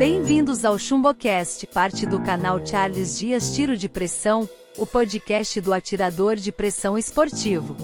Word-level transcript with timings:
Bem-vindos 0.00 0.64
ao 0.64 0.78
ChumboCast, 0.78 1.66
parte 1.66 2.06
do 2.06 2.22
canal 2.22 2.64
Charles 2.64 3.18
Dias 3.18 3.54
Tiro 3.54 3.76
de 3.76 3.86
Pressão, 3.86 4.48
o 4.78 4.86
podcast 4.86 5.60
do 5.60 5.74
atirador 5.74 6.36
de 6.36 6.50
pressão 6.50 6.96
esportivo. 6.96 7.76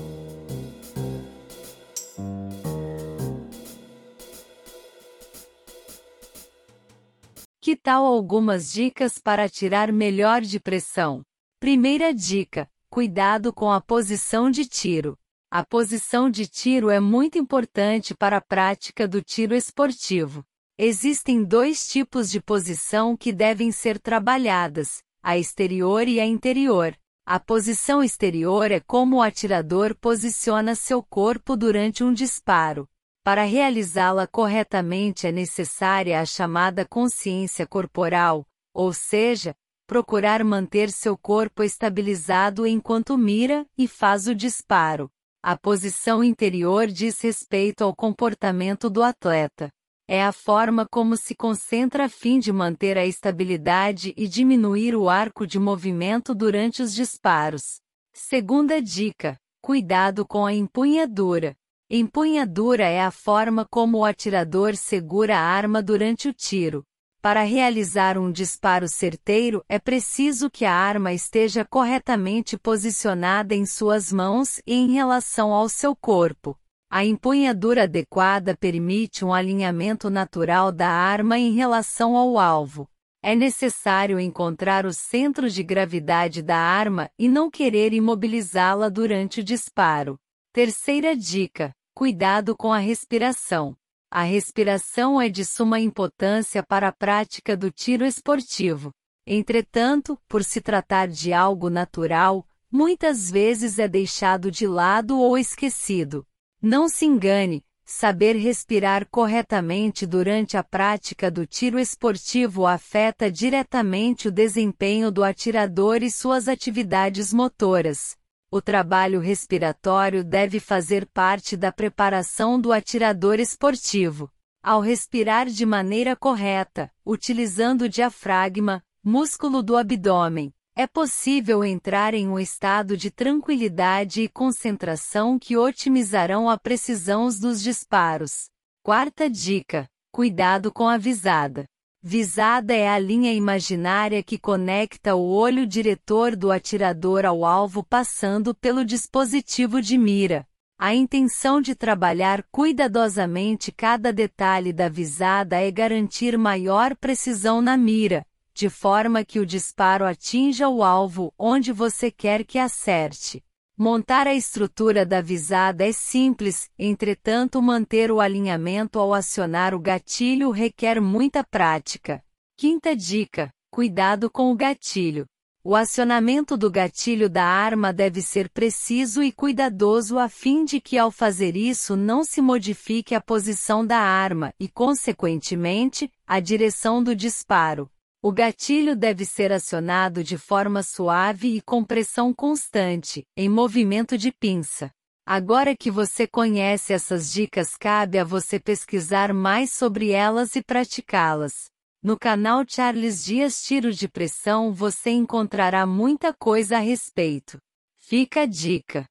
Que 7.61 7.77
tal 7.77 8.07
algumas 8.07 8.73
dicas 8.73 9.19
para 9.19 9.45
atirar 9.45 9.93
melhor 9.93 10.41
de 10.41 10.59
pressão? 10.59 11.21
Primeira 11.61 12.15
dica: 12.15 12.67
cuidado 12.89 13.53
com 13.53 13.71
a 13.71 13.79
posição 13.79 14.51
de 14.51 14.65
tiro. 14.65 15.19
A 15.51 15.63
posição 15.63 16.31
de 16.31 16.47
tiro 16.47 16.89
é 16.89 16.99
muito 16.99 17.37
importante 17.37 18.15
para 18.15 18.39
a 18.39 18.41
prática 18.41 19.07
do 19.07 19.21
tiro 19.21 19.55
esportivo. 19.55 20.43
Existem 20.79 21.43
dois 21.43 21.89
tipos 21.89 22.31
de 22.31 22.39
posição 22.39 23.17
que 23.17 23.33
devem 23.33 23.73
ser 23.73 23.99
trabalhadas, 23.99 25.03
a 25.23 25.39
exterior 25.39 26.07
e 26.07 26.21
a 26.21 26.27
interior. 26.27 26.95
A 27.25 27.41
posição 27.41 28.05
exterior 28.05 28.71
é 28.71 28.79
como 28.79 29.17
o 29.17 29.23
atirador 29.23 29.95
posiciona 29.95 30.75
seu 30.75 31.03
corpo 31.03 31.57
durante 31.57 32.05
um 32.05 32.13
disparo. 32.13 32.87
Para 33.25 33.43
realizá-la 33.43 34.27
corretamente 34.27 35.27
é 35.27 35.33
necessária 35.33 36.21
a 36.21 36.27
chamada 36.27 36.85
consciência 36.85 37.67
corporal, 37.67 38.47
ou 38.75 38.93
seja, 38.93 39.57
procurar 39.87 40.45
manter 40.45 40.91
seu 40.91 41.17
corpo 41.17 41.63
estabilizado 41.63 42.67
enquanto 42.67 43.17
mira 43.17 43.67
e 43.79 43.89
faz 43.89 44.27
o 44.27 44.35
disparo. 44.35 45.11
A 45.43 45.57
posição 45.57 46.23
interior 46.23 46.87
diz 46.87 47.19
respeito 47.23 47.83
ao 47.83 47.97
comportamento 47.97 48.91
do 48.91 49.03
atleta. 49.03 49.73
É 50.09 50.23
a 50.23 50.31
forma 50.31 50.87
como 50.89 51.17
se 51.17 51.35
concentra 51.35 52.05
a 52.05 52.09
fim 52.09 52.39
de 52.39 52.53
manter 52.53 52.97
a 52.97 53.05
estabilidade 53.05 54.15
e 54.17 54.29
diminuir 54.29 54.95
o 54.95 55.09
arco 55.09 55.45
de 55.45 55.59
movimento 55.59 56.33
durante 56.33 56.81
os 56.81 56.95
disparos. 56.95 57.81
Segunda 58.13 58.81
dica: 58.81 59.37
cuidado 59.61 60.25
com 60.25 60.47
a 60.47 60.55
empunhadura. 60.55 61.57
Empunhadura 61.91 62.85
é 62.85 63.01
a 63.01 63.11
forma 63.11 63.67
como 63.69 63.99
o 63.99 64.05
atirador 64.05 64.77
segura 64.77 65.37
a 65.37 65.43
arma 65.43 65.83
durante 65.83 66.29
o 66.29 66.33
tiro. 66.33 66.85
Para 67.21 67.43
realizar 67.43 68.17
um 68.17 68.31
disparo 68.31 68.87
certeiro, 68.87 69.65
é 69.69 69.81
preciso 69.81 70.49
que 70.49 70.65
a 70.65 70.73
arma 70.73 71.13
esteja 71.13 71.65
corretamente 71.65 72.57
posicionada 72.57 73.57
em 73.57 73.67
suas 73.67 74.13
mãos 74.13 74.61
e 74.65 74.73
em 74.73 74.93
relação 74.93 75.53
ao 75.53 75.69
seu 75.69 75.97
corpo. 75.97 76.57
A 76.97 77.05
empunhadura 77.05 77.83
adequada 77.83 78.57
permite 78.57 79.23
um 79.23 79.31
alinhamento 79.31 80.09
natural 80.09 80.73
da 80.73 80.89
arma 80.89 81.39
em 81.39 81.53
relação 81.53 82.17
ao 82.17 82.39
alvo. 82.39 82.89
É 83.23 83.35
necessário 83.35 84.19
encontrar 84.19 84.87
o 84.87 84.95
centro 84.95 85.51
de 85.51 85.63
gravidade 85.63 86.41
da 86.41 86.57
arma 86.57 87.11
e 87.19 87.29
não 87.29 87.51
querer 87.51 87.93
imobilizá-la 87.93 88.89
durante 88.89 89.41
o 89.41 89.45
disparo. 89.45 90.17
Terceira 90.55 91.15
dica: 91.15 91.71
cuidado 91.95 92.57
com 92.57 92.73
a 92.73 92.79
respiração. 92.79 93.77
A 94.11 94.23
respiração 94.23 95.21
é 95.21 95.29
de 95.29 95.45
suma 95.45 95.79
importância 95.79 96.63
para 96.63 96.89
a 96.89 96.93
prática 96.93 97.55
do 97.55 97.71
tiro 97.71 98.07
esportivo. 98.07 98.91
Entretanto, 99.27 100.19
por 100.27 100.43
se 100.43 100.63
tratar 100.63 101.09
de 101.09 101.31
algo 101.31 101.69
natural, 101.69 102.49
muitas 102.73 103.31
vezes 103.31 103.79
é 103.79 103.87
deixado 103.87 104.51
de 104.51 104.67
lado 104.67 105.21
ou 105.21 105.37
esquecido. 105.37 106.27
Não 106.69 106.89
se 106.89 107.07
engane, 107.07 107.65
saber 107.85 108.35
respirar 108.35 109.07
corretamente 109.09 110.05
durante 110.05 110.57
a 110.57 110.65
prática 110.65 111.31
do 111.31 111.47
tiro 111.47 111.79
esportivo 111.79 112.67
afeta 112.67 113.31
diretamente 113.31 114.27
o 114.27 114.33
desempenho 114.33 115.13
do 115.13 115.23
atirador 115.23 116.03
e 116.03 116.11
suas 116.11 116.49
atividades 116.49 117.33
motoras. 117.33 118.17
O 118.51 118.61
trabalho 118.61 119.21
respiratório 119.21 120.25
deve 120.25 120.59
fazer 120.59 121.07
parte 121.07 121.57
da 121.57 121.71
preparação 121.71 122.61
do 122.61 122.73
atirador 122.73 123.39
esportivo. 123.39 124.29
Ao 124.61 124.81
respirar 124.81 125.47
de 125.47 125.65
maneira 125.65 126.17
correta, 126.17 126.91
utilizando 127.05 127.83
o 127.83 127.89
diafragma, 127.89 128.83
músculo 129.05 129.63
do 129.63 129.77
abdômen, 129.77 130.53
é 130.79 130.87
possível 130.87 131.65
entrar 131.65 132.13
em 132.13 132.29
um 132.29 132.39
estado 132.39 132.99
de 132.99 133.11
tranquilidade 133.11 134.21
e 134.21 134.29
concentração 134.29 135.39
que 135.39 135.57
otimizarão 135.57 136.51
a 136.51 136.59
precisão 136.59 137.29
dos 137.41 137.63
disparos. 137.63 138.51
Quarta 138.83 139.31
dica: 139.31 139.89
cuidado 140.13 140.71
com 140.71 140.87
a 140.87 140.99
visada. 140.99 141.65
Visada 142.03 142.75
é 142.75 142.89
a 142.91 142.99
linha 142.99 143.33
imaginária 143.33 144.23
que 144.23 144.39
conecta 144.39 145.17
o 145.17 145.27
olho 145.27 145.67
diretor 145.67 146.37
do 146.37 146.53
atirador 146.53 147.25
ao 147.25 147.43
alvo 147.43 147.83
passando 147.83 148.55
pelo 148.55 148.85
dispositivo 148.85 149.81
de 149.81 149.97
mira. 149.97 150.47
A 150.79 150.95
intenção 150.95 151.59
de 151.59 151.75
trabalhar 151.75 152.45
cuidadosamente 152.53 153.73
cada 153.73 154.13
detalhe 154.13 154.75
da 154.75 154.91
visada 154.91 155.57
é 155.57 155.71
garantir 155.71 156.37
maior 156.37 156.95
precisão 156.95 157.63
na 157.63 157.79
mira, 157.79 158.27
de 158.57 158.71
forma 158.71 159.23
que 159.23 159.39
o 159.39 159.45
disparo 159.45 160.07
atinja 160.07 160.67
o 160.67 160.83
alvo 160.83 161.31
onde 161.39 161.73
você 161.73 162.11
quer 162.11 162.43
que 162.43 162.59
acerte. 162.59 163.45
Montar 163.77 164.27
a 164.27 164.35
estrutura 164.35 165.05
da 165.05 165.21
visada 165.21 165.87
é 165.87 165.93
simples, 165.93 166.71
entretanto, 166.79 167.61
manter 167.61 168.11
o 168.11 168.19
alinhamento 168.19 168.99
ao 168.99 169.13
acionar 169.13 169.75
o 169.75 169.79
gatilho 169.79 170.51
requer 170.51 171.03
muita 171.03 171.45
prática. 171.45 172.25
Quinta 172.57 172.97
dica: 172.97 173.53
cuidado 173.71 174.31
com 174.31 174.51
o 174.51 174.57
gatilho. 174.57 175.27
O 175.63 175.77
acionamento 175.77 176.57
do 176.57 176.71
gatilho 176.71 177.29
da 177.29 177.45
arma 177.45 177.93
deve 177.93 178.23
ser 178.23 178.49
preciso 178.49 179.23
e 179.23 179.31
cuidadoso 179.31 180.19
a 180.19 180.31
fim 180.31 180.65
de 180.65 180.81
que, 180.81 180.97
ao 180.97 181.11
fazer 181.11 181.57
isso, 181.57 181.95
não 181.95 182.25
se 182.25 182.41
modifique 182.41 183.15
a 183.15 183.21
posição 183.21 183.85
da 183.85 183.99
arma 183.99 184.55
e, 184.59 184.67
consequentemente, 184.67 186.11
a 186.27 186.41
direção 186.41 187.03
do 187.03 187.15
disparo. 187.15 187.91
O 188.29 188.33
gatilho 188.33 188.97
deve 188.97 189.25
ser 189.25 189.53
acionado 189.53 190.25
de 190.25 190.37
forma 190.37 190.83
suave 190.83 191.59
e 191.59 191.61
com 191.61 191.85
pressão 191.85 192.35
constante, 192.35 193.25
em 193.37 193.49
movimento 193.49 194.19
de 194.19 194.33
pinça. 194.33 194.91
Agora 195.25 195.77
que 195.77 195.93
você 195.93 196.27
conhece 196.27 196.93
essas 196.93 197.33
dicas, 197.33 197.77
cabe 197.77 198.19
a 198.19 198.25
você 198.25 198.59
pesquisar 198.59 199.33
mais 199.33 199.73
sobre 199.73 200.11
elas 200.11 200.57
e 200.57 200.61
praticá-las. 200.61 201.71
No 202.03 202.19
canal 202.19 202.65
Charles 202.67 203.25
Dias 203.25 203.63
Tiro 203.63 203.93
de 203.93 204.09
Pressão 204.09 204.73
você 204.73 205.11
encontrará 205.11 205.87
muita 205.87 206.35
coisa 206.35 206.79
a 206.79 206.81
respeito. 206.81 207.59
Fica 207.97 208.41
a 208.41 208.47
dica. 208.47 209.07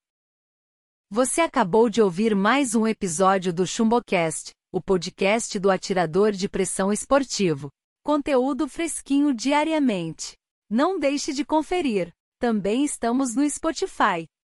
Você 1.10 1.40
acabou 1.40 1.90
de 1.90 2.02
ouvir 2.02 2.36
mais 2.36 2.76
um 2.76 2.86
episódio 2.86 3.54
do 3.54 3.66
ChumboCast, 3.66 4.52
o 4.74 4.82
podcast 4.82 5.58
do 5.58 5.72
atirador 5.72 6.34
de 6.34 6.50
pressão 6.50 6.92
esportivo. 6.92 7.70
Conteúdo 8.06 8.68
fresquinho 8.68 9.34
diariamente. 9.34 10.38
Não 10.70 11.00
deixe 11.00 11.34
de 11.34 11.44
conferir. 11.44 12.14
Também 12.40 12.86
estamos 12.86 13.36
no 13.36 13.50
Spotify. 13.50 14.28